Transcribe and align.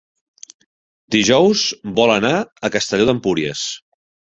Dijous 1.17 1.67
vol 2.03 2.17
anar 2.17 2.35
a 2.43 2.75
Castelló 2.79 3.11
d'Empúries. 3.13 3.73